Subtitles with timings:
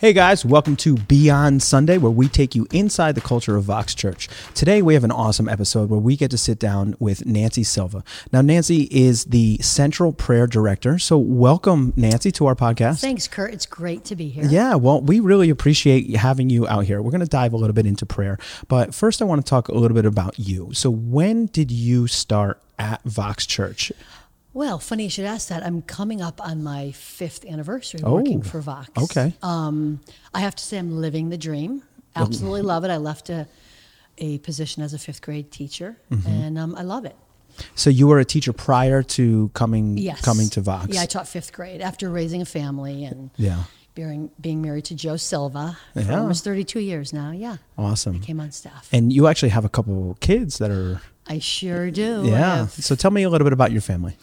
[0.00, 3.96] Hey guys, welcome to Beyond Sunday, where we take you inside the culture of Vox
[3.96, 4.28] Church.
[4.54, 8.04] Today we have an awesome episode where we get to sit down with Nancy Silva.
[8.32, 11.00] Now, Nancy is the Central Prayer Director.
[11.00, 13.00] So, welcome, Nancy, to our podcast.
[13.00, 13.52] Thanks, Kurt.
[13.52, 14.44] It's great to be here.
[14.44, 17.02] Yeah, well, we really appreciate having you out here.
[17.02, 18.38] We're going to dive a little bit into prayer.
[18.68, 20.70] But first, I want to talk a little bit about you.
[20.74, 23.90] So, when did you start at Vox Church?
[24.58, 25.64] Well, funny you should ask that.
[25.64, 28.90] I'm coming up on my fifth anniversary working for Vox.
[28.96, 29.32] Oh, okay.
[29.40, 30.00] Um,
[30.34, 31.84] I have to say, I'm living the dream.
[32.16, 32.90] Absolutely love it.
[32.90, 33.46] I left a,
[34.18, 36.28] a position as a fifth grade teacher, Mm-hmm.
[36.28, 37.14] and um, I love it.
[37.76, 40.20] So, you were a teacher prior to coming Yes.
[40.22, 40.88] coming to Vox.
[40.92, 43.62] Yeah, I taught fifth grade after raising a family and Yeah.
[43.94, 46.18] being, being married to Joe Silva for Yeah.
[46.20, 47.30] almost 32 years now.
[47.30, 48.18] Yeah, Awesome.
[48.20, 48.88] came on staff.
[48.92, 52.22] And you actually have a couple kids that are I sure do.
[52.24, 52.66] Yeah.
[52.68, 54.16] So tell me a little bit about your family.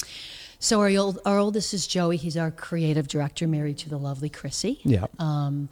[0.60, 2.18] So our, old, our oldest is Joey.
[2.18, 4.80] He's our creative director, married to the lovely Chrissy.
[4.84, 5.06] Yeah.
[5.20, 5.70] Um,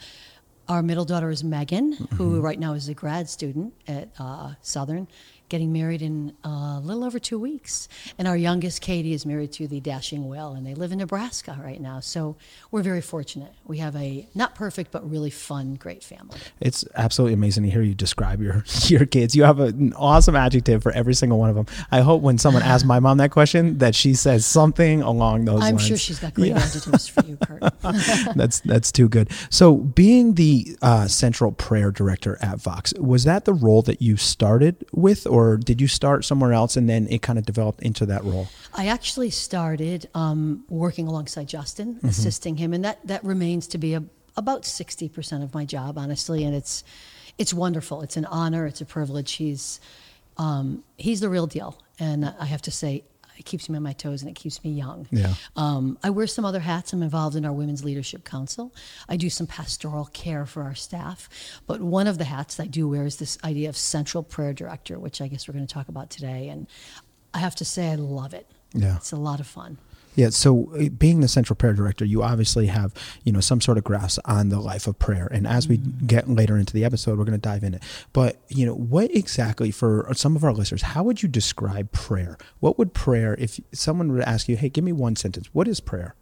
[0.69, 2.41] our middle daughter is Megan, who Mm-hmm.
[2.41, 5.07] right now is a grad student at uh, Southern,
[5.49, 7.87] getting married in uh, a little over two weeks.
[8.17, 11.59] And our youngest, Katie, is married to the dashing Will, and they live in Nebraska
[11.63, 11.99] right now.
[11.99, 12.35] So
[12.71, 13.53] we're very fortunate.
[13.65, 16.37] We have a not perfect, but really fun, great family.
[16.59, 19.35] It's absolutely amazing to hear you describe your your kids.
[19.35, 21.65] You have an awesome adjective for every single one of them.
[21.91, 25.61] I hope when someone asks my mom that question that she says something along those
[25.61, 25.87] I'm lines.
[25.87, 26.59] sure she's got great Yeah.
[26.59, 27.61] adjectives for you, Kurt.
[28.35, 29.29] that's that's too good.
[29.49, 34.17] So, being the uh, central prayer director at Vox, was that the role that you
[34.17, 38.05] started with, or did you start somewhere else and then it kind of developed into
[38.05, 38.47] that role?
[38.73, 43.93] I actually started um, working alongside Justin, assisting him, and that, that remains to be
[43.93, 44.03] a,
[44.35, 46.43] about sixty percent of my job, honestly.
[46.43, 46.83] And it's
[47.37, 48.01] it's wonderful.
[48.01, 48.65] It's an honor.
[48.65, 49.33] It's a privilege.
[49.33, 49.79] He's
[50.37, 53.03] um, he's the real deal, and I have to say,
[53.43, 55.05] it keeps me on my toes and it keeps me young.
[55.11, 55.33] Yeah.
[55.57, 56.93] Um, I wear some other hats.
[56.93, 58.73] I'm involved in our Women's Leadership Council.
[59.09, 61.27] I do some pastoral care for our staff.
[61.67, 64.97] But one of the hats I do wear is this idea of Central Prayer Director,
[64.97, 66.47] which I guess we're going to talk about today.
[66.47, 66.67] And
[67.33, 68.47] I have to say, I love it.
[68.73, 68.95] Yeah.
[68.95, 69.77] It's a lot of fun.
[70.15, 72.93] Yeah, so uh, being the central prayer director, you obviously have,
[73.23, 75.27] you know, some sort of grasp on the life of prayer.
[75.31, 77.83] And as we get later into the episode, we're going to dive in it.
[78.13, 82.37] But, you know, what exactly for some of our listeners, how would you describe prayer?
[82.59, 85.49] What would prayer if someone were to ask you, "Hey, give me one sentence.
[85.53, 86.15] What is prayer?"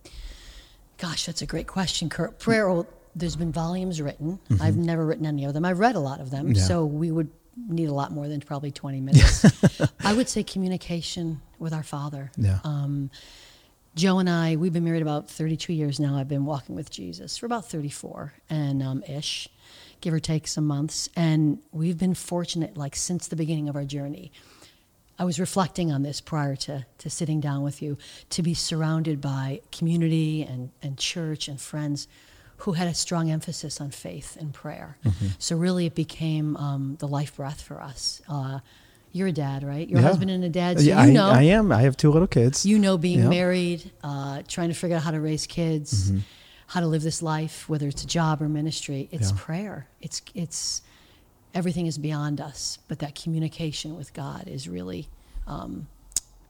[0.97, 2.39] Gosh, that's a great question, Kurt.
[2.39, 2.83] Prayer,
[3.15, 4.39] there's been volumes written.
[4.61, 5.65] I've never written any of them.
[5.65, 6.55] I've read a lot of them, Mm-hmm.
[6.55, 6.63] Yeah.
[6.63, 7.29] so we would
[7.67, 9.45] need a lot more than probably 20 minutes.
[9.99, 12.31] I would say communication with our Father.
[12.37, 12.59] Yeah.
[12.63, 13.09] Um,
[13.95, 16.15] Joe and I, we've been married about 32 years now.
[16.15, 19.49] I've been walking with Jesus for about 34 and um, ish,
[19.99, 21.09] give or take some months.
[21.15, 24.31] And we've been fortunate, like since the beginning of our journey.
[25.19, 27.97] I was reflecting on this prior to, to sitting down with you,
[28.31, 32.07] to be surrounded by community and, and church and friends
[32.57, 34.97] who had a strong emphasis on faith and prayer.
[35.03, 35.27] Mm-hmm.
[35.37, 38.21] So really it became um, the life breath for us.
[38.29, 38.59] Uh,
[39.13, 39.87] you're a dad, right?
[39.89, 40.07] Your Yeah.
[40.07, 41.71] husband and a dad, so yeah, you I, know I am.
[41.71, 42.65] I have two little kids.
[42.65, 43.29] you know being Yeah.
[43.29, 46.19] married uh, trying to figure out how to raise kids Mm-hmm.
[46.67, 49.37] how to live this life whether it's a job or ministry it's Yeah.
[49.37, 50.81] prayer it's it's
[51.53, 55.09] everything is beyond us but that communication with god is really
[55.47, 55.87] um,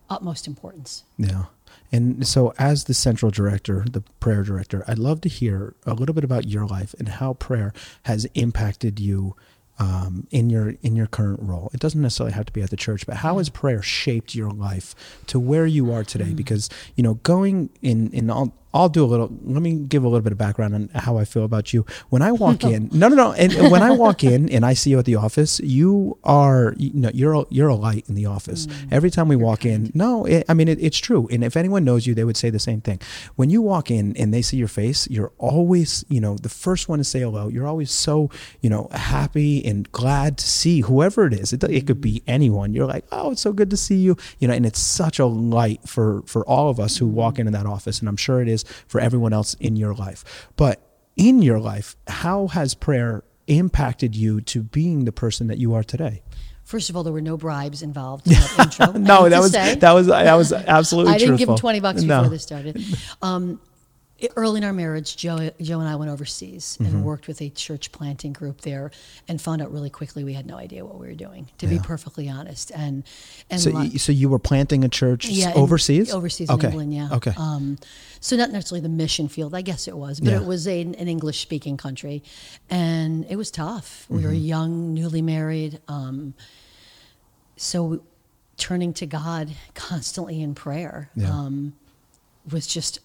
[0.10, 1.46] utmost importance Yeah.
[1.94, 6.14] And so, as the central director, the prayer director, I'd love to hear a little
[6.14, 7.72] bit about your life and how prayer
[8.04, 9.36] has impacted you
[9.82, 11.72] um, in your in your current role.
[11.74, 14.52] It doesn't necessarily have to be at the church, but how has prayer shaped your
[14.52, 14.94] life
[15.26, 16.34] to where you are today?
[16.34, 18.54] Because you know, going in in all.
[18.74, 19.30] I'll do a little.
[19.44, 21.86] Let me give a little bit of background on how I feel about you.
[22.10, 23.34] When I walk in, no, no, no.
[23.34, 26.92] And, when I walk in and I see you at the office, you are, you
[26.94, 28.68] know, you're a, you're a light in the office.
[28.68, 28.88] Mm.
[28.92, 31.28] Every time we walk in, no, it, I mean it, it's true.
[31.32, 33.00] And if anyone knows you, they would say the same thing.
[33.36, 36.90] When you walk in and they see your face, you're always, you know, the first
[36.90, 37.48] one to say hello.
[37.48, 38.30] You're always so,
[38.62, 41.54] you know, happy and glad to see whoever it is.
[41.54, 42.74] It, it could be anyone.
[42.74, 44.54] You're like, oh, it's so good to see you, you know.
[44.54, 47.40] And it's such a light for for all of us who walk mm.
[47.40, 50.50] into that office, and I'm sure it is for everyone else in your life.
[50.56, 50.82] But
[51.16, 55.84] in your life, how has prayer impacted you to being the person that you are
[55.84, 56.22] today?
[56.64, 59.76] first of all there were no bribes involved in that intro No, that was say.
[59.76, 62.20] that was that was absolutely I didn't give him 20 bucks No.
[62.20, 62.82] before this started.
[63.22, 63.60] Um,
[64.36, 66.86] early in our marriage, Joe, Joe and I went overseas Mm-hmm.
[66.96, 68.92] and worked with a church planting group there
[69.28, 71.80] and found out really quickly we had no idea what we were doing, to be
[71.80, 72.72] perfectly honest.
[72.76, 73.04] And,
[73.50, 76.14] and So, li- you, so you were planting a church yeah, in- overseas?
[76.14, 76.68] Overseas okay.
[76.68, 77.10] in England, yeah.
[77.14, 77.34] Okay.
[77.38, 77.78] Um,
[78.20, 80.42] so not necessarily the mission field, I guess it was, but Yeah.
[80.42, 82.24] it was a, an English speaking country,
[82.70, 84.06] and it was tough.
[84.10, 84.28] We Mm-hmm.
[84.28, 86.34] were young, newly married, um,
[87.58, 88.04] so
[88.58, 91.32] turning to God constantly in prayer Yeah.
[91.32, 91.74] um,
[92.52, 93.00] was just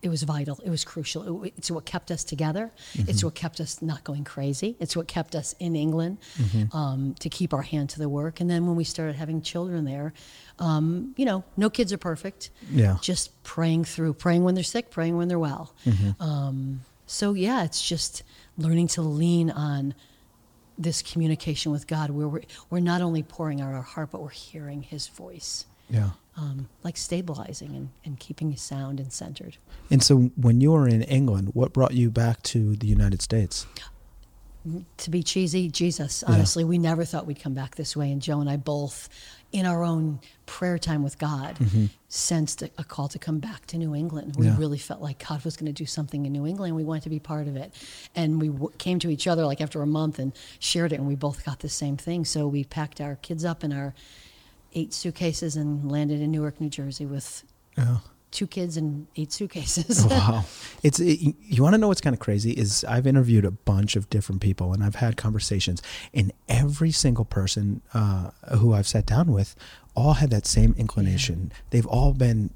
[0.00, 0.60] it was vital.
[0.64, 1.44] It was crucial.
[1.44, 2.70] It, it's what kept us together.
[2.94, 4.76] It's what kept us not going crazy.
[4.78, 6.18] It's what kept us in England
[6.72, 8.40] um, to keep our hand to the work.
[8.40, 10.12] And then when we started having children there,
[10.60, 12.50] um, you know, no kids are perfect.
[12.70, 12.98] Yeah.
[13.00, 15.74] Just praying through, praying when they're sick, praying when they're well.
[16.20, 18.22] Um, so yeah, it's just
[18.56, 19.94] learning to lean on
[20.76, 24.28] this communication with God, where we're we're not only pouring out our heart, but we're
[24.28, 26.10] hearing His voice Yeah.
[26.38, 29.56] Um, like stabilizing and, and keeping you sound and centered.
[29.90, 33.66] And so when you were in England, what brought you back to the United States?
[34.98, 36.34] To be cheesy, Jesus, Yeah.
[36.34, 38.12] honestly, we never thought we'd come back this way.
[38.12, 39.08] And Joe and I both,
[39.50, 41.56] in our own prayer time with God,
[42.08, 44.36] sensed a, a call to come back to New England.
[44.36, 44.52] We Mm-hmm.
[44.54, 44.58] Yeah.
[44.60, 46.76] really felt like God was going to do something in New England.
[46.76, 47.72] We wanted to be part of it.
[48.14, 51.06] And we w- came to each other like after a month and shared it, and
[51.08, 52.24] we both got the same thing.
[52.26, 53.94] So we packed our kids up in our
[54.78, 57.44] eight suitcases and landed in Newark, New Jersey with
[57.76, 57.98] Yeah.
[58.30, 60.04] two kids and eight suitcases.
[60.06, 60.44] wow
[60.82, 63.96] it's it, you want to know what's kind of crazy is i've interviewed a bunch
[63.96, 65.80] of different people and i've had conversations
[66.12, 69.56] and every single person uh, who i've sat down with
[69.96, 72.50] all had that same inclination they've all been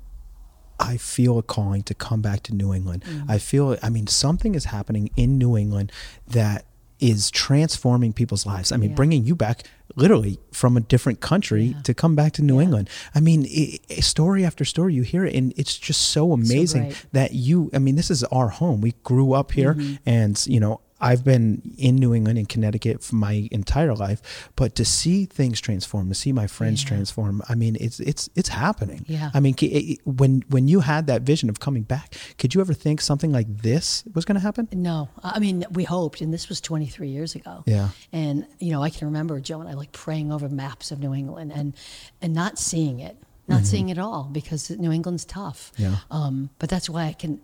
[0.80, 3.04] I feel a calling to come back to New England.
[3.04, 3.30] Mm.
[3.30, 5.92] I feel, I mean, something is happening in New England
[6.26, 6.64] that
[7.02, 8.70] is transforming people's lives.
[8.72, 8.96] I mean, Yeah.
[8.96, 9.64] bringing you back
[9.96, 11.82] literally from a different country Yeah.
[11.82, 12.64] to come back to New Yeah.
[12.66, 12.88] England.
[13.14, 16.84] I mean, i i story after story, you hear it, and it's just so amazing
[16.84, 17.06] great.
[17.12, 18.80] that you, I mean, this is our home.
[18.80, 19.94] We grew up here, Mm-hmm.
[20.06, 24.20] and, you know, I've been in New England in Connecticut for my entire life,
[24.56, 26.88] but to see things transform, to see my friends Yeah.
[26.90, 29.04] transform, I mean, it's it's it's happening.
[29.08, 29.30] Yeah.
[29.34, 32.72] I mean, it- when when you had that vision of coming back, could you ever
[32.74, 34.68] think something like this was going to happen?
[34.72, 37.64] No, I mean we hoped, and this was 23 years ago.
[37.66, 37.88] Yeah.
[38.12, 41.12] And you know, I can remember Joe and I like praying over maps of New
[41.14, 41.74] England and
[42.22, 43.16] and not seeing it,
[43.48, 45.72] not seeing it all because New England's tough.
[45.74, 45.82] Mm-hmm.
[45.82, 45.96] Yeah.
[46.10, 47.40] Um, but that's why I can.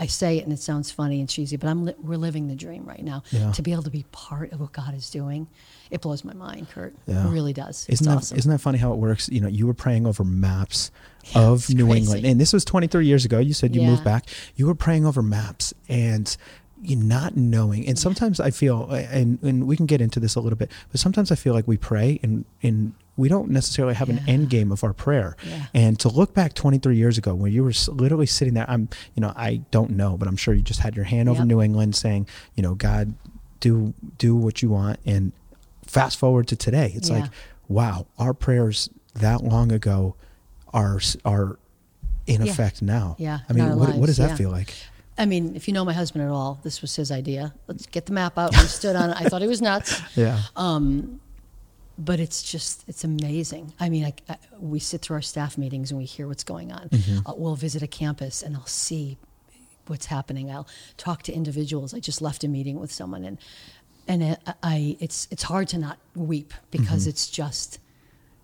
[0.00, 2.54] I say it and it sounds funny and cheesy, but I'm li- we're living the
[2.56, 3.22] dream right now.
[3.30, 3.52] Yeah.
[3.52, 5.46] To be able to be part of what God is doing,
[5.90, 6.94] it blows my mind, Kurt.
[7.06, 7.26] Yeah.
[7.26, 7.86] It really does.
[7.88, 8.50] Isn't it's that awesome.
[8.50, 9.28] not that funny how it works?
[9.28, 10.90] You know, you were praying over maps
[11.34, 11.98] Yeah, of New crazy.
[12.00, 13.38] England, and this was 23 years ago.
[13.38, 14.24] You said you moved back.
[14.56, 16.34] You were praying over maps, and
[16.82, 17.86] you not knowing.
[17.86, 21.00] And sometimes I feel, and and we can get into this a little bit, but
[21.00, 24.72] sometimes I feel like we pray and and we don't necessarily have an end game
[24.72, 25.36] of our prayer.
[25.46, 25.66] Yeah.
[25.74, 29.20] And to look back 23 years ago, when you were literally sitting there, I'm, you
[29.20, 31.94] know, I don't know, but I'm sure you just had your hand over New England,
[31.96, 33.12] saying, you know, God,
[33.58, 35.32] do do what you want, and
[35.86, 37.20] fast forward to today, it's Yeah.
[37.20, 37.30] like,
[37.68, 40.14] wow, our prayers that long ago
[40.72, 41.58] are are
[42.26, 42.52] in Yeah.
[42.52, 43.16] effect now.
[43.18, 44.36] Yeah, I mean, what, what does that yeah.
[44.36, 44.72] feel like?
[45.20, 47.52] I mean, if you know my husband at all, this was his idea.
[47.68, 48.50] Let's get the map out.
[48.52, 49.16] We stood on it.
[49.20, 50.00] I thought he was nuts.
[50.16, 50.40] Yeah.
[50.56, 51.20] Um,
[51.98, 55.90] but it's just it's amazing i mean I, I, we sit through our staff meetings
[55.90, 57.28] and we hear what's going on Mm-hmm.
[57.28, 59.18] uh, we'll visit a campus and i'll see
[59.86, 63.36] what's happening i'll talk to individuals i just left a meeting with someone and
[64.08, 67.80] and it, I it's it's hard to not weep because it's just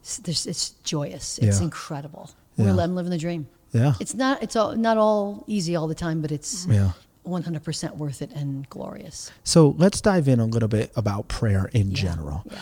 [0.03, 1.59] it's, it's joyous it's Mm-hmm.
[1.61, 1.65] Yeah.
[1.65, 2.75] incredible Yeah.
[2.75, 3.95] We're, i'm living the dream Yeah.
[4.01, 6.93] it's not it's all not all easy all the time but it's Yeah.
[7.27, 11.91] 100% worth it and glorious So let's dive in a little bit about prayer in
[11.91, 12.43] Yeah, general.
[12.51, 12.59] yeah.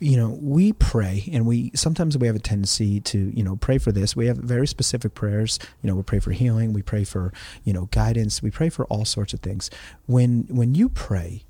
[0.00, 3.78] You know, we pray and we sometimes we have a tendency to, you know, pray
[3.78, 4.16] for this.
[4.16, 5.60] We have very specific prayers.
[5.80, 8.84] You know, we pray for healing, we pray for, you know, guidance, we pray for
[8.86, 9.70] all sorts of things.
[10.06, 11.44] When when you pray,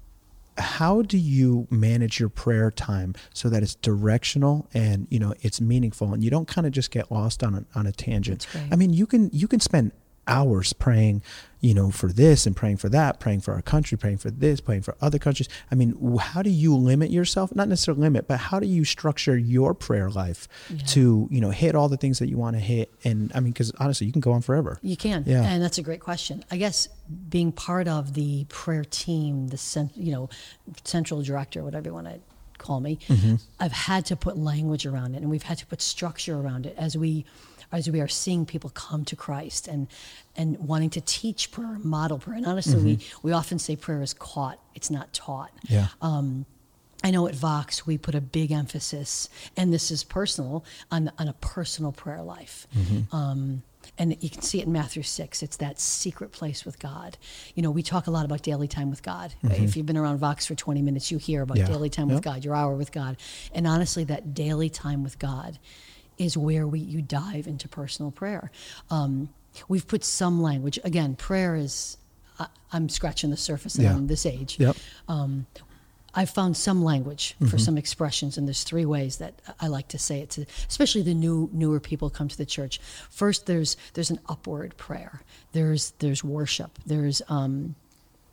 [0.58, 5.60] how do you manage your prayer time so that it's directional and you know it's
[5.60, 8.68] meaningful and you don't kind of just get lost on a, on a tangent right.
[8.70, 9.92] i mean you can you can spend
[10.28, 11.20] hours praying
[11.60, 14.60] you know for this and praying for that praying for our country praying for this
[14.60, 18.38] praying for other countries i mean how do you limit yourself not necessarily limit but
[18.38, 20.78] how do you structure your prayer life Yeah.
[20.86, 23.52] to you know hit all the things that you want to hit and i mean
[23.52, 25.42] because honestly you can go on forever You can, Yeah.
[25.42, 26.44] and that's a great question.
[26.52, 26.88] I guess
[27.28, 30.30] being part of the prayer team, the cent, you know,
[30.84, 32.20] central director, whatever you want to
[32.58, 33.34] call me, Mm-hmm.
[33.60, 36.74] I've had to put language around it, and we've had to put structure around it
[36.78, 37.24] as we,
[37.72, 39.88] as we are seeing people come to Christ and
[40.36, 42.36] and wanting to teach prayer, model prayer.
[42.36, 45.50] And honestly, we we often say prayer is caught; it's not taught.
[45.66, 45.74] Mm-hmm.
[45.74, 46.46] yeah Um,
[47.04, 51.26] I know at Vox we put a big emphasis, and this is personal, on, on
[51.28, 52.68] a personal prayer life.
[52.76, 53.14] Mm-hmm.
[53.16, 53.62] Um,
[53.98, 55.42] and you can see it in Matthew 6.
[55.42, 57.18] It's that secret place with God.
[57.56, 59.34] You know, we talk a lot about daily time with God.
[59.42, 61.66] If you've been around Vox for 20 minutes, you hear about Mm-hmm.
[61.66, 61.76] Yeah.
[61.76, 63.16] daily time with God, your hour with God.
[63.52, 65.58] And honestly, that daily time with God
[66.18, 68.50] is where we you dive into personal prayer.
[68.90, 69.28] Um,
[69.68, 70.78] we've put some language.
[70.84, 71.96] Again, prayer is,
[72.38, 73.94] I, I'm scratching the surface Yeah.
[73.94, 74.58] I'm this age.
[74.58, 74.76] yep
[76.14, 79.98] I've found some language for some expressions, and there's three ways that I like to
[79.98, 82.80] say it to, especially the new newer people come to the church.
[83.10, 85.22] First, there's there's an upward prayer.
[85.52, 86.78] There's there's worship.
[86.84, 87.76] There's um,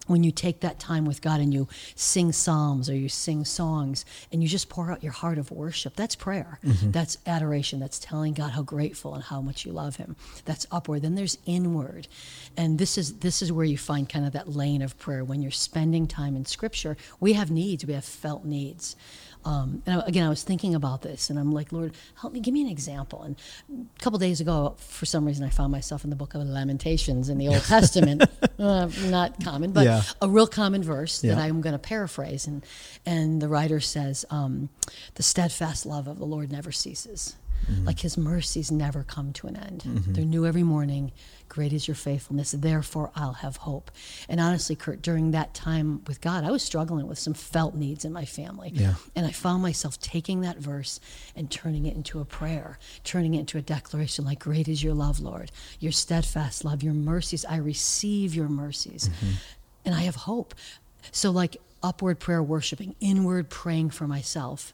[0.10, 4.06] when you take that time with God and you sing psalms or you sing songs
[4.32, 6.60] and you just pour out your heart of worship, that's prayer.
[6.66, 6.92] Mm-hmm.
[6.92, 7.80] That's adoration.
[7.80, 10.16] That's telling God how grateful and how much you love Him.
[10.46, 11.04] That's upward.
[11.04, 12.08] Then there's inward,
[12.58, 15.42] and this is this is where you find kind of that lane of prayer when
[15.42, 16.98] you're spending time in Scripture.
[17.20, 17.86] We have needs.
[17.86, 18.96] We have felt needs.
[19.46, 22.54] Um, and again, I was thinking about this, and I'm like, Lord, help me, give
[22.54, 23.22] me an example.
[23.24, 23.36] And
[23.98, 27.30] a couple days ago, for some reason, I found myself in the book of Lamentations
[27.30, 28.24] in the Old Testament.
[28.60, 30.02] uh, not common, but Yeah.
[30.22, 31.40] a real common verse that Yeah.
[31.40, 32.48] I'm going to paraphrase.
[32.48, 32.66] And
[33.06, 34.70] and the writer says, um,
[35.16, 37.36] "The steadfast love of the Lord never ceases."
[37.70, 37.86] Mm-hmm.
[37.86, 39.82] Like his mercies never come to an end.
[40.08, 41.12] They're new every morning.
[41.48, 42.52] Great is your faithfulness.
[42.52, 43.90] Therefore, I'll have hope.
[44.28, 48.06] And honestly, Kurt, during that time with God, I was struggling with some felt needs
[48.06, 48.72] in my family.
[48.74, 48.94] Yeah.
[49.16, 51.00] And I found myself taking that verse
[51.36, 54.94] and turning it into a prayer, turning it into a declaration like, Great is your
[54.94, 55.52] love, Lord.
[55.80, 57.46] Your steadfast love, your mercies.
[57.46, 59.10] I receive your mercies.
[59.86, 60.54] And I have hope.
[61.12, 64.74] So, like upward prayer worshiping, inward praying for myself.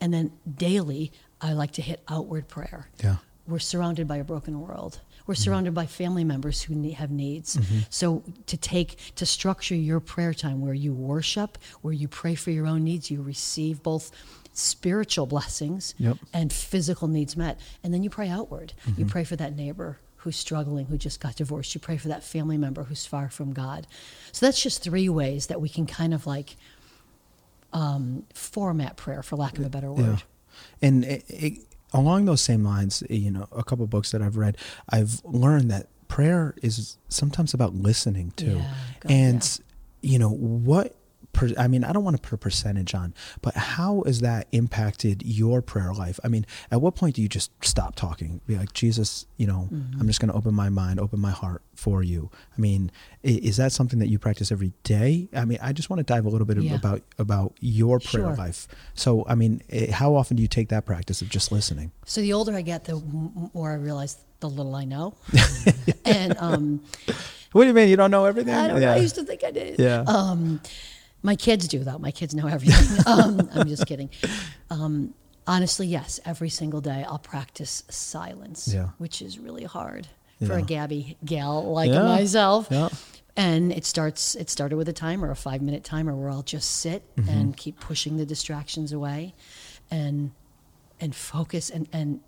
[0.00, 2.88] And then daily, I like to hit outward prayer.
[3.02, 3.16] Yeah.
[3.46, 5.00] We're surrounded by a broken world.
[5.26, 5.42] We're mm-hmm.
[5.42, 7.56] surrounded by family members who need, have needs.
[7.56, 7.78] Mm-hmm.
[7.90, 12.50] So to take to structure your prayer time where you worship, where you pray for
[12.50, 14.10] your own needs, you receive both
[14.52, 16.18] spiritual blessings Yep.
[16.32, 18.72] and physical needs met, and then you pray outward.
[18.84, 19.06] You mm-hmm.
[19.06, 21.74] pray for that neighbor who's struggling, who just got divorced.
[21.74, 23.86] You pray for that family member who's far from God.
[24.32, 26.56] So that's just three ways that we can kind of like
[27.72, 30.06] um, format prayer, for lack of a better word.
[30.06, 30.18] Yeah.
[30.82, 31.58] And it, it,
[31.92, 34.56] along those same lines, you know, a couple books that I've read,
[34.88, 38.56] I've learned that prayer is sometimes about listening too.
[38.56, 39.60] Yeah, God, and,
[40.02, 40.96] you know, what,
[41.38, 44.48] per, I mean, I don't want to put a percentage on, but how has that
[44.52, 46.18] impacted your prayer life?
[46.24, 48.40] I mean, at what point do you just stop talking?
[48.46, 50.00] Be like, Jesus, you know, Mm-hmm.
[50.00, 52.30] I'm just going to open my mind, open my heart for you.
[52.56, 52.90] I mean,
[53.22, 55.28] is that something that you practice every day?
[55.34, 56.74] I mean, I just want to dive a little bit Yeah.
[56.74, 58.36] about about your prayer Sure.
[58.36, 58.66] life.
[58.94, 61.92] So, I mean, how often do you take that practice of just listening?
[62.06, 62.96] So the older I get, the
[63.54, 65.14] more I realize the little I know.
[66.04, 66.80] and um,
[67.52, 68.54] What do you mean you don't know everything?
[68.54, 68.92] I don't know.
[68.92, 69.78] I used to think I did.
[69.78, 70.04] Yeah.
[70.06, 70.60] Um,
[71.22, 71.98] my kids do though.
[71.98, 72.98] My kids know everything.
[73.06, 74.10] um, I'm just kidding.
[74.70, 75.14] Um,
[75.46, 76.20] honestly, yes.
[76.24, 78.88] Every single day, I'll practice silence, Yeah.
[78.98, 80.08] which is really hard
[80.46, 80.62] for a.
[80.62, 82.02] Gabby gal like Yeah.
[82.02, 82.68] myself.
[82.70, 82.88] Yeah.
[83.36, 84.34] And it starts.
[84.34, 87.28] It started with a timer, a five minute timer, where I'll just sit Mm-hmm.
[87.28, 89.34] and keep pushing the distractions away,
[89.90, 90.32] and
[91.00, 92.20] and focus and and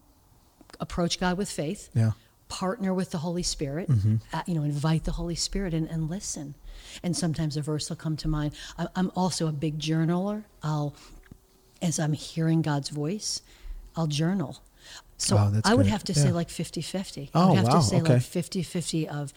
[0.78, 2.12] approach God with faith yeah.
[2.50, 4.16] Partner with the Holy Spirit, Mm-hmm.
[4.34, 6.54] uh, you know, invite the Holy Spirit and, and listen.
[7.02, 8.52] And sometimes a verse will come to mind.
[8.76, 10.44] I'm, I'm also a big journaler.
[10.62, 10.94] I'll,
[11.80, 13.40] as I'm hearing God's voice,
[13.96, 14.60] I'll journal.
[15.16, 15.90] So Wow, I would good.
[15.92, 17.30] have to say like 50 50.
[17.34, 18.14] Oh, I would have wow, to say okay.
[18.14, 19.32] like 50 50 of,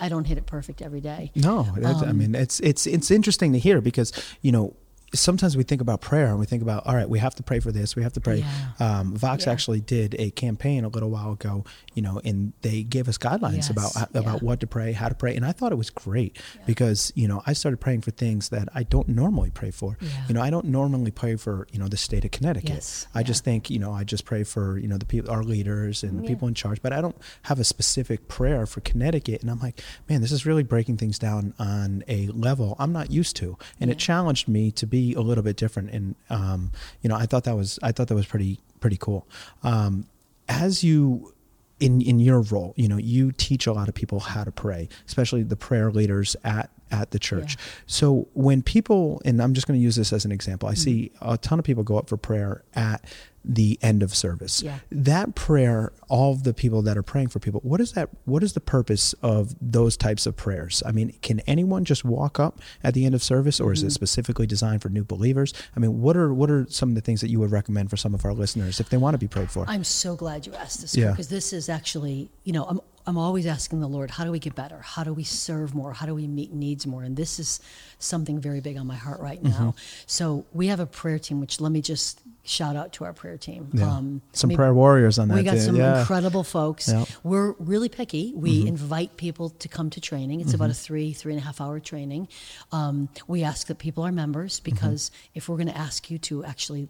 [0.00, 1.30] I don't hit it perfect every day.
[1.34, 4.12] No, that- I mean it's it's it's interesting to hear because
[4.42, 4.74] you know
[5.12, 7.58] sometimes we think about prayer and we think about all right we have to pray
[7.58, 8.44] for this we have to pray.
[8.78, 8.98] Yeah.
[9.00, 9.52] Um, Vox Yeah.
[9.52, 11.64] actually did a campaign a little while ago,
[11.94, 14.46] you know, and they gave us guidelines Yes, about about yeah.
[14.46, 17.42] what to pray, how to pray, and I thought it was great because you know
[17.46, 19.98] I started praying for things that I don't normally pray for.
[20.28, 22.70] You know I don't normally pray for you know the state of Connecticut.
[22.70, 25.42] Yes, I just think you know I just pray for you know the people our
[25.42, 29.42] leaders and the people in charge, but I don't have a specific prayer for Connecticut.
[29.42, 33.10] And I'm like, man, this is really breaking things down on a level I'm not
[33.10, 35.90] used to, and it challenged me to be a little bit different.
[35.90, 39.26] And um, you know, I thought that was I thought that was pretty pretty cool.
[39.62, 40.06] Um,
[40.48, 41.34] as you
[41.78, 44.88] in in your role, you know, you teach a lot of people how to pray,
[45.06, 47.56] especially the prayer leaders at at the church.
[47.58, 47.64] Yeah.
[47.86, 50.72] So when people, and I'm just going to use this as an example, Mm-hmm.
[50.72, 53.04] I see a ton of people go up for prayer at
[53.42, 54.62] the end of service.
[54.62, 54.80] Yeah.
[54.92, 58.10] That prayer, all of the people that are praying for people, what is that?
[58.26, 60.82] What is the purpose of those types of prayers?
[60.84, 63.72] I mean, can anyone just walk up at the end of service, or Mm-hmm.
[63.72, 65.54] is it specifically designed for new believers?
[65.74, 67.96] I mean, what are what are some of the things that you would recommend for
[67.96, 69.64] some of our listeners if they want to be prayed for?
[69.66, 71.12] I'm so glad you asked this Yeah.
[71.12, 74.38] because this is actually, you know, I'm I'm always asking the Lord, how do we
[74.38, 74.78] get better?
[74.78, 75.92] How do we serve more?
[75.92, 77.02] How do we meet needs more?
[77.02, 77.60] And this is
[77.98, 79.50] something very big on my heart right now.
[79.50, 79.70] Mm-hmm.
[80.06, 83.36] So we have a prayer team, which let me just shout out to our prayer
[83.36, 83.70] team.
[83.82, 85.34] Um, some maybe- prayer warriors on that.
[85.36, 85.60] we got too.
[85.60, 86.00] some yeah.
[86.00, 86.88] incredible folks.
[86.88, 87.04] Yeah.
[87.22, 88.32] We're really picky.
[88.34, 90.40] We invite people to come to training.
[90.40, 92.28] It's about a three, three and a half hour training.
[92.72, 96.44] Um, we ask that people are members because if we're going to ask you to
[96.44, 96.88] actually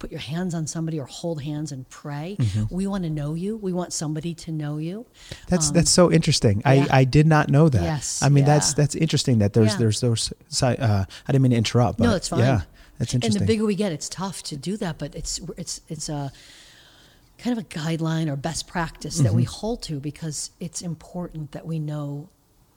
[0.00, 2.36] put your hands on somebody or hold hands and pray.
[2.40, 2.74] Mm-hmm.
[2.74, 3.56] We want to know you.
[3.56, 5.06] We want somebody to know you.
[5.46, 6.62] That's that's so interesting.
[6.64, 6.86] Um, yeah.
[6.90, 7.82] I, I did not know that.
[7.82, 8.74] Yes, I mean that's yeah.
[8.78, 9.78] that's interesting that there's Yeah.
[9.78, 10.32] there's those.
[10.62, 11.98] Uh, I didn't mean to interrupt.
[11.98, 12.40] But no, it's fine.
[12.40, 12.62] Yeah,
[12.98, 13.40] that's interesting.
[13.40, 16.32] And the bigger we get, it's tough to do that, but it's it's it's a
[17.38, 19.36] kind of a guideline or best practice that Mm-hmm.
[19.36, 22.28] we hold to because it's important that we know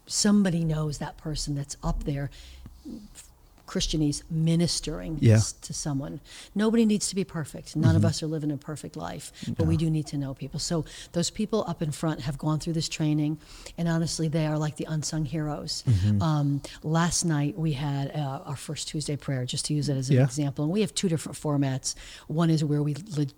[0.05, 2.29] somebody knows that person that's up there
[3.73, 5.39] Christianese ministering Yeah.
[5.61, 6.19] to someone.
[6.53, 7.75] Nobody needs to be perfect.
[7.75, 10.59] None of us are living a perfect life, but we do need to know people.
[10.59, 13.39] So those people up in front have gone through this training,
[13.77, 15.83] and honestly, they are like the unsung heroes.
[16.21, 20.09] Um, last night we had uh, our first Tuesday prayer, just to use it as
[20.09, 20.23] an Yeah.
[20.23, 21.95] example, and we have two different formats.
[22.27, 22.95] One is where we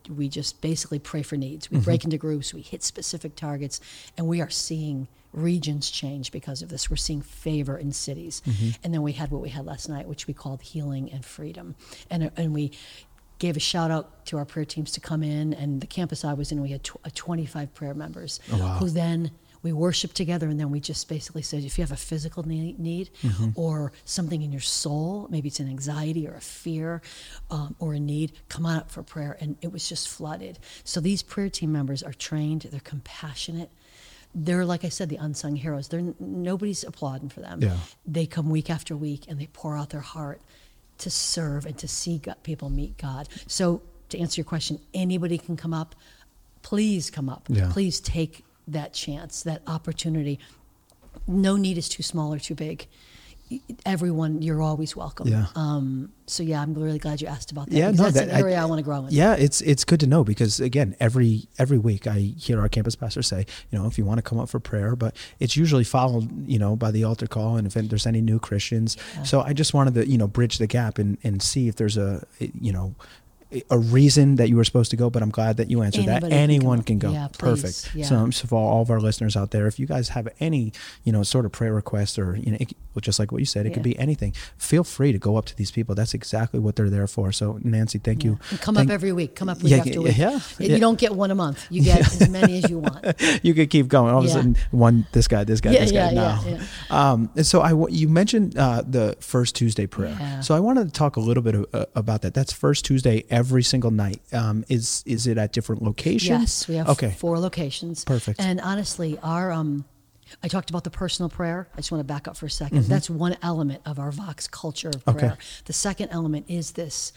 [0.10, 1.72] we just basically pray for needs.
[1.72, 3.80] We break into groups, we hit specific targets,
[4.18, 6.89] and we are seeing regions change because of this.
[6.89, 8.42] We're seeing favor in cities.
[8.84, 11.75] And then we had what we had last night, which we called healing and freedom.
[12.10, 12.72] And, and we
[13.38, 15.54] gave a shout out to our prayer teams to come in.
[15.54, 18.77] And the campus I was in, we had tw- uh, 25 prayer members Oh, wow.
[18.77, 20.48] who then we worshiped together.
[20.48, 23.50] And then we just basically said, if you have a physical need, need Mm-hmm.
[23.56, 27.01] or something in your soul, maybe it's an anxiety or a fear
[27.51, 29.36] um, or a need, come on up for prayer.
[29.42, 30.60] And it was just flooded.
[30.86, 33.70] So these prayer team members are trained, they're compassionate
[34.36, 35.88] they're like I said, the unsung heroes.
[35.88, 37.62] They're nobody's applauding for them.
[37.62, 37.77] Yeah.
[38.06, 40.42] They come week after week and they pour out their heart
[41.00, 43.30] to serve and to see God, people meet God.
[43.48, 45.96] So to answer your question, anybody can come up.
[46.62, 47.48] Please come up.
[47.50, 47.70] Yeah.
[47.72, 50.39] Please take that chance, that opportunity.
[51.27, 52.88] No need is too small or too big.
[53.86, 55.28] Everyone, you're always welcome.
[55.28, 55.46] Yeah.
[55.56, 57.75] Um, so yeah, I'm really glad you asked about that.
[57.75, 59.14] Yeah, no, that's that- an area I, want to grow in.
[59.14, 62.96] Yeah, it's it's good to know because again, every every week I hear our campus
[62.96, 65.84] pastor say, you know, if you want to come up for prayer, but it's usually
[65.84, 68.98] followed, you know, by the altar call and if there's any new Christians.
[69.24, 71.98] So I just wanted to, you know, bridge the gap and and see if there's
[71.98, 72.96] a, you know,
[73.70, 76.14] a reason that you were supposed to go, but I'm glad that you answered Anybody
[76.14, 76.22] that.
[76.22, 77.12] can come Anyone can go.
[77.12, 77.28] Yeah.
[77.38, 77.92] Perfect.
[77.96, 78.06] Yeah.
[78.06, 81.12] So, so for all of our listeners out there, if you guys have any, you
[81.12, 83.74] know, sort of prayer requests or, you know, it, just like what you said, it
[83.74, 84.34] could be anything.
[84.58, 85.96] Feel free to go up to these people.
[85.96, 87.32] That's exactly what they're there for.
[87.34, 88.39] So Nancy, thank you.
[88.52, 89.36] And come Thank- up every week.
[89.36, 90.18] Come up week Yeah, after yeah, week.
[90.18, 91.65] yeah, You don't get one a month.
[91.70, 93.06] You get as many as you want.
[93.44, 94.13] you could keep going.
[94.13, 95.98] All of a sudden, one this guy, this guy, Yeah, this guy.
[96.10, 100.15] yeah, now, yeah, Um, and so I you mentioned uh, the first Tuesday prayer.
[100.20, 100.39] Yeah.
[100.39, 102.34] So I wanted to talk a little bit of, uh, about that.
[102.34, 104.21] That's first Tuesday every single night.
[104.34, 106.29] Um, is is it at different locations?
[106.29, 107.12] Yes, we have Okay.
[107.12, 108.03] four locations.
[108.03, 108.39] Perfect.
[108.39, 109.86] And honestly, our um,
[110.43, 111.67] I talked about the personal prayer.
[111.73, 112.89] I just want to back up for a 2nd Mm-hmm.
[112.89, 115.19] That's one element of our Vox culture of Okay.
[115.19, 115.38] prayer.
[115.65, 117.13] The second element is this.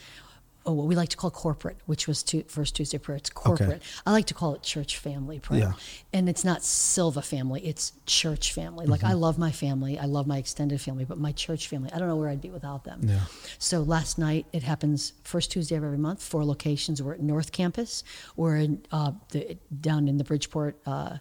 [0.69, 3.17] Oh, what we like to call corporate, which was tu- first Tuesday prayer.
[3.17, 3.81] It's corporate.
[4.05, 5.71] I like to call it church family prayer, Yeah.
[6.13, 7.65] and it's not Silva family.
[7.65, 8.85] It's church family.
[8.85, 9.09] Like Mm-hmm.
[9.09, 12.07] I love my family, I love my extended family, but my church family, I don't
[12.07, 12.99] know where I'd be without them.
[13.03, 13.21] Yeah.
[13.57, 16.21] So last night it happens first Tuesday of every month.
[16.21, 17.01] Four locations.
[17.01, 18.03] We're at North Campus.
[18.35, 20.77] We're in uh, the, down in the Bridgeport.
[20.85, 21.17] Uh,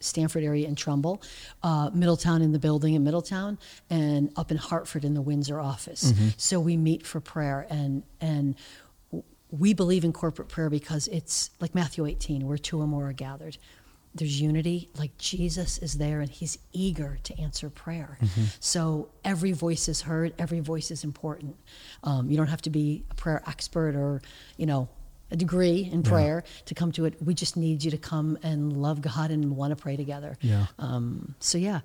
[0.00, 1.22] Stanford area in Trumbull,
[1.62, 3.56] uh, Middletown in the building in Middletown,
[3.88, 6.12] and up in Hartford in the Windsor office.
[6.36, 8.56] So we meet for prayer, and and
[9.52, 13.12] we believe in corporate prayer because it's like Matthew 18, where two or more are
[13.12, 13.58] gathered.
[14.14, 18.18] There's unity, like Jesus is there and he's eager to answer prayer.
[18.60, 21.56] So every voice is heard, every voice is important.
[22.02, 24.20] Um, you don't have to be a prayer expert or,
[24.56, 24.88] you know,
[25.30, 27.14] a degree in prayer to come to it.
[27.22, 30.36] We just need you to come and love God and want to pray together.
[30.42, 30.66] Yeah.
[30.78, 31.80] Um, so yeah,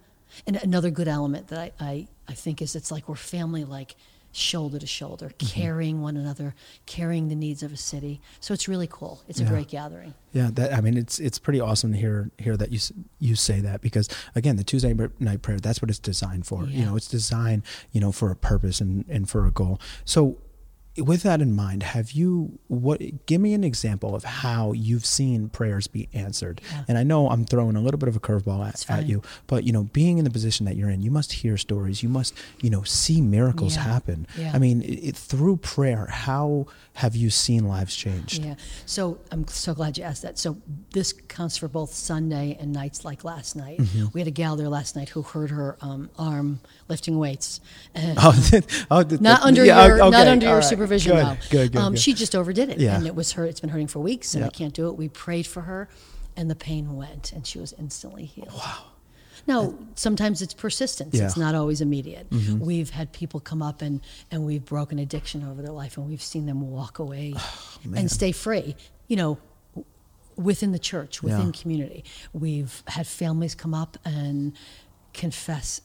[0.45, 3.95] and another good element that I, I, I think is it's like we're family, like
[4.37, 5.59] shoulder to shoulder, Mm-hmm.
[5.61, 6.53] carrying one another,
[6.85, 8.21] carrying the needs of a city.
[8.39, 9.21] So it's really cool.
[9.27, 10.13] It's a great gathering.
[10.33, 12.79] Yeah, that I mean, it's it's pretty awesome to hear hear that you
[13.19, 16.65] you say that because again, the Tuesday night prayer that's what it's designed for.
[16.65, 19.79] You know, it's designed you know for a purpose and and for a goal.
[20.05, 20.37] So,
[20.97, 23.01] with that in mind, have you what?
[23.25, 26.61] Give me an example of how you've seen prayers be answered.
[26.71, 26.83] Yeah.
[26.87, 29.63] And I know I'm throwing a little bit of a curveball at, at you, but
[29.63, 32.01] you know, being in the position that you're in, you must hear stories.
[32.01, 33.83] You must you know see miracles Yeah.
[33.83, 34.27] happen.
[34.37, 34.51] Yeah.
[34.53, 38.43] I mean, it, it, through prayer, how have you seen lives changed?
[38.43, 38.55] Yeah.
[38.87, 40.39] So I'm so glad you asked that.
[40.39, 40.57] So
[40.93, 43.77] this counts for both Sunday and nights like last night.
[43.79, 44.05] Mm-hmm.
[44.13, 47.61] We had a gal there last night who hurt her um, arm lifting weights.
[47.93, 48.29] And Oh,
[48.91, 50.63] oh, the- not under yeah, your not under your right.
[50.63, 51.37] supervision Good, though.
[51.49, 51.99] Good, good, um, good.
[52.01, 52.95] She just overdid it, Yeah.
[52.97, 53.49] and it was hurt.
[53.49, 54.97] It's been hurting for weeks, and I can't do it.
[54.97, 55.89] We prayed for her,
[56.35, 58.51] and the pain went, and she was instantly healed.
[58.53, 58.83] Wow.
[59.45, 61.13] Now, sometimes it's persistence.
[61.13, 61.19] Yeah.
[61.21, 61.27] Mm-hmm.
[61.27, 62.27] It's not always immediate.
[62.59, 66.21] We've had people come up and, and we've broken addiction over their life, and we've
[66.21, 67.33] seen them walk away
[67.95, 68.75] and stay free.
[69.07, 69.37] You know,
[70.35, 71.61] within the church, within Yeah.
[71.61, 72.03] community.
[72.33, 74.53] We've had families come up and
[75.13, 75.81] confess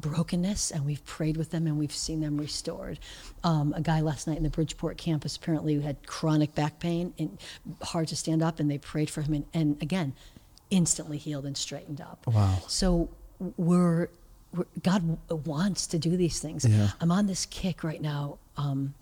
[0.00, 2.98] brokenness and we've prayed with them and we've seen them restored.
[3.44, 7.12] Um, a guy last night in the Bridgeport campus apparently who had chronic back pain
[7.18, 7.38] and
[7.82, 10.12] hard to stand up, and they prayed for him, and, and again,
[10.70, 12.26] instantly healed and straightened up.
[12.26, 12.58] Wow.
[12.68, 13.08] So
[13.56, 14.08] we're,
[14.54, 16.64] we're God wants to do these things.
[16.64, 16.88] Yeah.
[17.00, 18.94] I'm on this kick right now, um,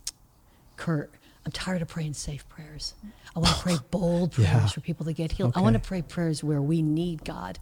[0.77, 1.11] Kurt.
[1.47, 2.95] I'm tired of praying safe prayers.
[3.35, 4.67] I want to pray bold prayers Yeah.
[4.67, 5.53] for people to get healed.
[5.57, 7.59] I want to pray prayers where we need God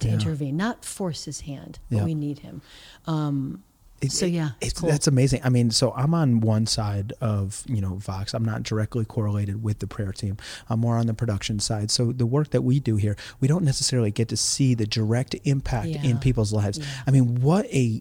[0.00, 0.14] to Yeah.
[0.14, 2.04] intervene, not force His hand, but Yeah.
[2.04, 2.62] we need Him.
[3.06, 3.62] Um,
[4.00, 4.88] It- so yeah, it's, cool.
[4.88, 5.40] that's amazing.
[5.44, 8.32] I mean, so I'm on one side of you know Vox.
[8.32, 10.38] I'm not directly correlated with the prayer team.
[10.70, 11.90] I'm more on the production side.
[11.90, 15.34] So the work that we do here, we don't necessarily get to see the direct
[15.44, 16.02] impact Yeah.
[16.02, 16.78] in people's lives.
[16.78, 16.84] Yeah.
[17.06, 18.00] I mean, what a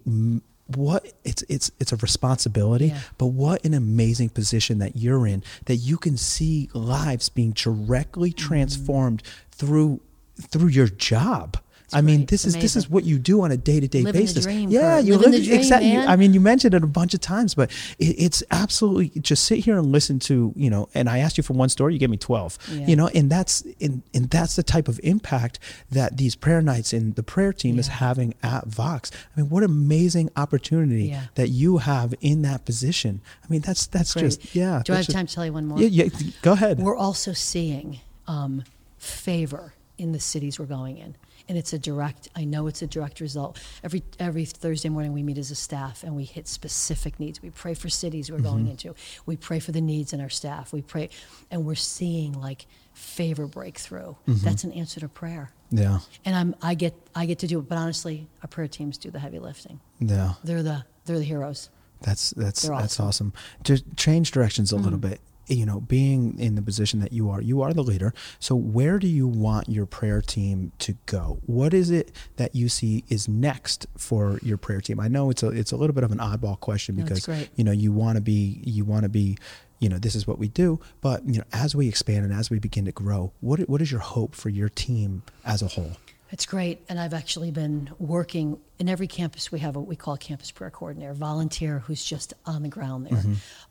[0.76, 3.00] what it's it's it's a responsibility, Yeah.
[3.18, 8.30] but what an amazing position that you're in that you can see lives being directly
[8.32, 8.48] Mm-hmm.
[8.48, 10.00] transformed through
[10.40, 11.58] through your job.
[11.94, 14.04] I mean, this It's is this is what you do on a day to day
[14.04, 14.46] basis.
[14.46, 15.98] yeah, you live exactly.
[15.98, 19.60] I mean, you mentioned it a bunch of times, but it, it's absolutely just sit
[19.60, 20.90] here and listen to you know.
[20.94, 22.58] And I asked you for one story, you gave me twelve.
[22.72, 22.88] Yeah.
[22.88, 25.60] You know, and that's and, and that's the type of impact
[25.92, 29.12] that these prayer nights and the prayer team is having at Vox.
[29.36, 31.24] I mean, what amazing opportunity Yeah.
[31.36, 33.22] that you have in that position.
[33.44, 34.24] I mean, that's that's Great.
[34.26, 34.82] just yeah.
[34.86, 35.80] Do I have just- time to tell you one more?
[35.80, 36.30] Yeah, yeah.
[36.42, 36.80] Go ahead.
[36.80, 38.64] We're also seeing um,
[38.98, 41.16] favor in the cities we're going in.
[41.48, 43.60] And it's a direct, I know it's a direct result.
[43.84, 47.42] Every, every Thursday morning, we meet as a staff and we hit specific needs.
[47.42, 48.72] We pray for cities we're going Mm-hmm.
[48.72, 48.96] into.
[49.26, 50.72] We pray for the needs in our staff.
[50.72, 51.10] We pray,
[51.50, 54.14] and we're seeing like favor breakthrough.
[54.28, 54.34] Mm-hmm.
[54.46, 55.52] That's an answer to prayer.
[55.72, 57.68] Yeah, And I'm, I get, I get to do it.
[57.70, 59.80] But honestly, our prayer teams do the heavy lifting.
[60.00, 60.34] yeah.
[60.44, 61.70] They're the, they're the heroes.
[62.02, 63.34] That's that's They're that's awesome.
[63.34, 63.34] awesome.
[63.66, 67.42] To change directions a little bit, you know, being in the position that you are,
[67.42, 68.14] you are the leader.
[68.40, 71.40] So where do you want your prayer team to go?
[71.46, 75.00] What is it that you see is next for your prayer team?
[75.00, 77.72] I know it's a it's a little bit of an oddball question because you know
[77.72, 79.38] you want to be you want to be
[79.80, 82.50] you know this is what we do, but you know as we expand and as
[82.50, 85.94] we begin to grow, what what is your hope for your team as a whole?
[86.32, 86.84] It's great.
[86.90, 89.52] And I've actually been working in every campus.
[89.52, 93.24] We have what we call campus prayer coordinator, volunteer who's just on the ground there.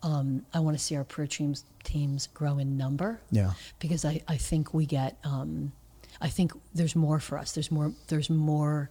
[0.02, 3.52] Um, I want to see our prayer teams, teams grow in number Yeah.
[3.78, 5.72] because I, I think we get, um,
[6.20, 7.52] I think there's more for us.
[7.52, 8.90] There's more, there's more,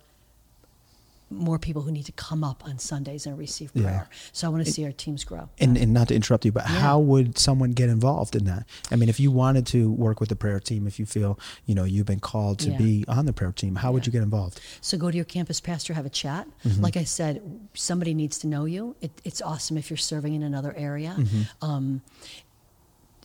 [1.30, 3.84] more people who need to come up on Sundays and receive Yeah.
[3.84, 4.10] prayer.
[4.32, 5.50] So I want to see our teams grow.
[5.60, 6.80] And, and not to interrupt you, but Yeah.
[6.80, 8.66] how would someone get involved in that?
[8.92, 11.76] I mean, if you wanted to work with the prayer team, if you feel, you
[11.76, 12.78] know, you've been called to Yeah.
[12.78, 14.62] be on the prayer team, how would you get involved?
[14.80, 16.48] So go to your campus pastor, have a chat.
[16.64, 16.82] Mm-hmm.
[16.82, 17.42] Like I said,
[17.74, 18.96] somebody needs to know you.
[19.02, 21.16] It, it's awesome if you're serving in another area.
[21.18, 21.66] Mm-hmm.
[21.66, 22.02] Um,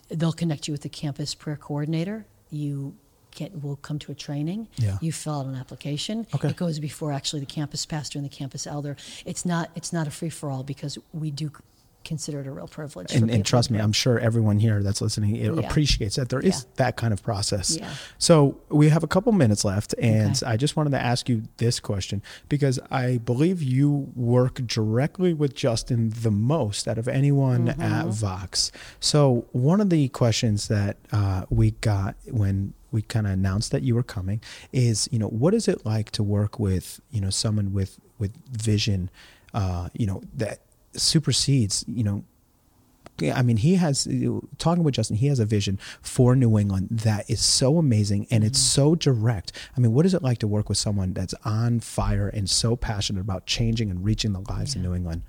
[0.09, 2.27] they'll connect you with the campus prayer coordinator.
[2.51, 2.97] You
[3.33, 4.69] get will come to a training.
[4.77, 4.99] Yeah.
[5.01, 6.27] You fill out an application.
[6.35, 6.49] Okay.
[6.51, 8.97] It goes before actually the campus pastor and the campus elder.
[9.27, 11.51] It's not it's not a free for all because we do
[12.05, 13.15] consider it a real privilege.
[13.15, 13.79] And, and trust me.
[13.79, 15.53] I'm sure everyone here that's listening Yeah.
[15.53, 16.71] appreciates that there is Yeah.
[16.79, 17.77] that kind of process.
[17.77, 17.89] Yeah.
[18.19, 20.45] So we have a couple minutes left, and Okay.
[20.47, 25.55] I just wanted to ask you this question because I believe you work directly with
[25.55, 27.81] Justin the most out of anyone Mm-hmm.
[27.81, 28.73] at Vox.
[28.99, 33.83] So one of the questions that uh, we got when we kind of announced that
[33.83, 34.41] you were coming
[34.73, 38.37] is, you know, what is it like to work with, you know, someone with with
[38.51, 39.11] vision,
[39.55, 40.61] uh, you know, that
[40.93, 42.25] supersedes, you know,
[43.21, 44.09] I mean, he has
[44.59, 45.17] talking with Justin.
[45.17, 49.53] He has a vision for New England that is so amazing and it's so direct.
[49.77, 52.75] I mean, what is it like to work with someone that's on fire and so
[52.75, 55.23] passionate about changing and reaching the lives in New England?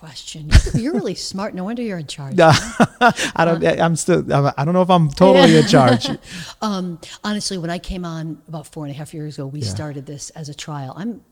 [0.00, 0.80] That's a great question.
[0.82, 1.54] You're really smart.
[1.54, 2.38] No wonder you're in charge.
[2.40, 3.64] I don't.
[3.64, 4.32] I'm still.
[4.32, 6.08] I don't know if I'm totally in charge.
[6.60, 9.68] Um, honestly, when I came on about four and a half years ago, we Yeah.
[9.68, 10.92] started this as a trial.
[10.96, 11.22] I'm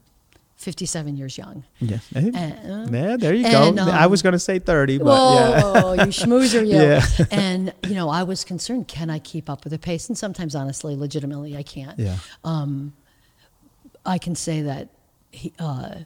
[0.57, 1.65] 57 years young.
[1.81, 1.99] Yeah.
[2.15, 2.21] Uh,
[2.91, 3.17] yeah.
[3.17, 3.83] There you and, go.
[3.85, 6.05] I um, was going to say 30, but Whoa, yeah.
[6.05, 6.77] you schmoozer, you.
[6.77, 7.05] Yeah.
[7.31, 10.09] And, you know, I was concerned, can I keep up with the pace?
[10.09, 11.99] And sometimes, honestly, legitimately, I can't.
[11.99, 12.17] Yeah.
[12.45, 12.95] Um,
[14.05, 14.89] I can say that
[15.31, 15.97] he, uh,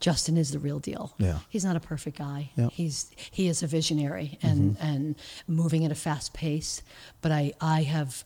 [0.00, 1.14] Justin is the real deal.
[1.18, 1.38] Yeah.
[1.48, 2.50] He's not a perfect guy.
[2.56, 2.68] Yeah.
[2.72, 6.82] He's he is a visionary and and moving at a fast pace.
[7.20, 8.24] But I I have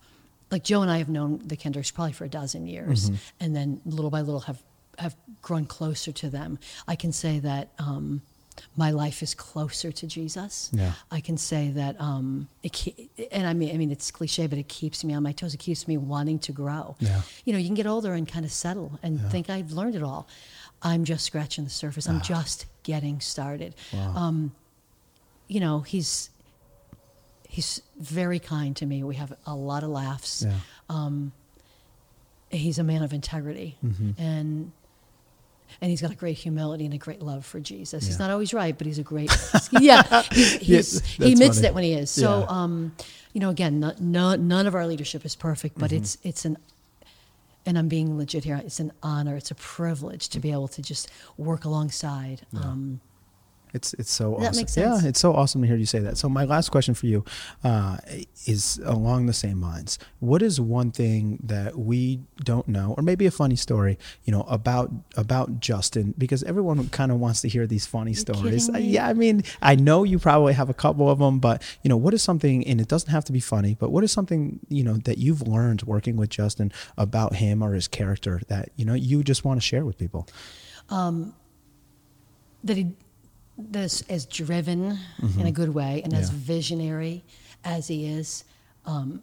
[0.50, 3.80] like Joe and I have known the Kendricks probably for a dozen years, and then
[3.86, 4.62] little by little have
[4.98, 6.58] have grown closer to them.
[6.86, 7.68] I can say that.
[7.78, 8.22] Um,
[8.76, 10.68] my life is closer to Jesus.
[10.74, 10.92] Yeah.
[11.10, 14.58] I can say that, um, it ke- and I mean, I mean, it's cliche, but
[14.58, 15.54] it keeps me on my toes.
[15.54, 17.22] It keeps me wanting to grow Yeah.
[17.46, 20.02] you know, you can get older and kind of settle and think I've learned it
[20.02, 20.28] all.
[20.82, 22.08] I'm just scratching the surface.
[22.08, 23.74] I'm just getting started.
[23.92, 23.96] Ah.
[23.96, 24.16] Wow.
[24.16, 24.52] Um,
[25.48, 26.30] you know, he's
[27.48, 29.02] he's very kind to me.
[29.04, 30.44] We have a lot of laughs.
[30.46, 30.54] Yeah.
[32.50, 34.10] He's a man of integrity, Mm-hmm.
[34.20, 34.72] and
[35.80, 38.06] and he's got a great humility and a great love for Jesus.
[38.06, 39.30] He's not always right, but he's a great.
[39.80, 41.62] yeah, he's, he's, that's he admits funny.
[41.62, 42.10] that when he is.
[42.10, 42.46] So, Yeah.
[42.48, 42.94] um,
[43.32, 46.02] you know, again, no, no, none of our leadership is perfect, but Mm-hmm.
[46.02, 46.58] it's it's an
[47.64, 48.60] and I'm being legit here.
[48.64, 49.36] It's an honor.
[49.36, 52.42] It's a privilege to be able to just work alongside.
[52.64, 53.00] Um,
[53.74, 54.56] It's it's so That awesome.
[54.60, 55.02] makes sense.
[55.02, 56.18] Yeah, it's so awesome to hear you say that.
[56.18, 57.24] So my last question for you
[57.64, 57.96] uh,
[58.46, 59.98] is along the same lines.
[60.20, 64.42] What is one thing that we don't know, or maybe a funny story, you know,
[64.42, 66.14] about about Justin?
[66.18, 68.68] Because everyone kind of wants to hear these funny stories.
[68.68, 68.80] Uh, me?
[68.80, 71.96] Yeah, I mean, I know you probably have a couple of them, but you know,
[71.96, 72.66] what is something?
[72.66, 75.42] And it doesn't have to be funny, but what is something you know that you've
[75.48, 79.60] learned working with Justin about him or his character that you know you just want
[79.60, 80.28] to share with people?
[82.64, 82.94] that he
[83.58, 84.98] that's as driven
[85.38, 86.38] in a good way and as Mm-hmm.
[86.38, 87.24] Visionary
[87.64, 88.44] as he is
[88.86, 89.22] um,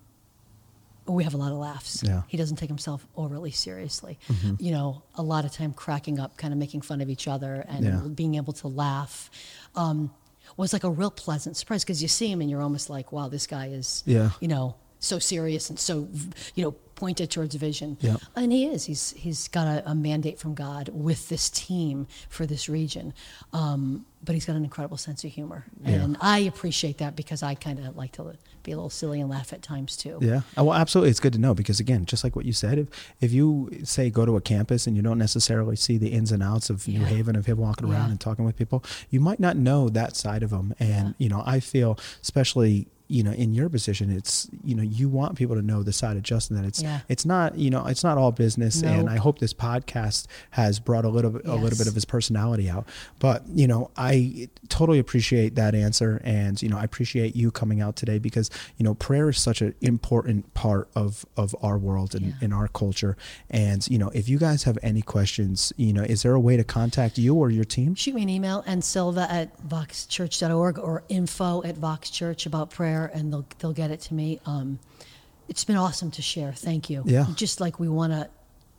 [1.07, 2.11] we have a lot of laughs Yeah.
[2.11, 2.27] Mm-hmm.
[2.27, 4.19] he doesn't take himself overly seriously
[4.59, 7.65] you know a lot of time cracking up kind of making fun of each other
[7.67, 7.99] and Yeah.
[8.13, 9.29] being able to laugh
[9.75, 10.11] um,
[10.57, 13.27] was like a real pleasant surprise because you see him and you're almost like wow
[13.29, 14.29] this guy is Yeah.
[14.39, 16.07] you know so serious and so
[16.55, 18.17] you know pointed towards vision Yeah.
[18.35, 22.45] and he is he's he's got a, a mandate from god with this team for
[22.45, 23.13] this region
[23.53, 26.03] um, but he's got an incredible sense of humor Yeah.
[26.03, 28.33] and i appreciate that because i kind of like to
[28.63, 30.41] be a little silly and laugh at times too Yeah.
[30.57, 31.12] Oh, well, absolutely.
[31.12, 32.88] It's good to know because again, just like what you said, if
[33.21, 36.43] if you say go to a campus and you don't necessarily see the ins and
[36.43, 39.55] outs of New Haven of him walking around and talking with people, you might not
[39.55, 40.73] know that side of him.
[40.77, 41.13] And Yeah.
[41.23, 45.35] you know, I feel especially you know in your position it's you know you want
[45.35, 46.99] people to know the side of justin that it's Yeah.
[47.09, 48.83] it's not you know it's not all business.
[48.83, 52.05] And i hope this podcast has brought a little bit a little bit of his
[52.05, 52.87] personality out.
[53.19, 56.21] But you know i totally appreciate that answer.
[56.23, 59.61] And you know i appreciate you coming out today because you know prayer is such
[59.61, 62.33] an important part of of our world and Yeah.
[62.41, 63.17] in our culture.
[63.49, 66.57] And you know if you guys have any questions you know is there a way
[66.57, 67.95] to contact you or your team?
[67.95, 73.31] Shoot me an email and silva at voxchurch.org or info at voxchurch about prayer and
[73.31, 74.39] they'll they'll get it to me.
[74.45, 74.79] Um,
[75.47, 76.53] it's been awesome to share.
[76.53, 77.03] Thank you.
[77.05, 77.25] Yeah.
[77.35, 78.29] just like we want to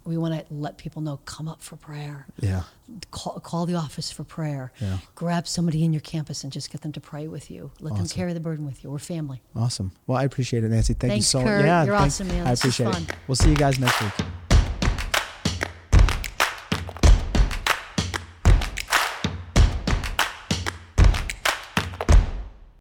[0.05, 2.27] we want to let people know come up for prayer.
[2.41, 2.63] Yeah.
[3.11, 4.73] Call, call the office for prayer.
[4.81, 4.99] Yeah.
[5.15, 7.71] grab somebody in your campus and just get them to pray with you.
[7.81, 8.91] Let them carry the burden with you.
[8.91, 9.43] We're family.
[9.55, 9.93] Awesome.
[10.07, 10.95] Well i appreciate it nancy.
[10.95, 11.65] Thank Thanks, you so Kurt.
[11.65, 12.47] yeah You're thank- awesome, man.
[12.47, 13.17] i appreciate it.
[13.29, 14.13] we'll see you guys next week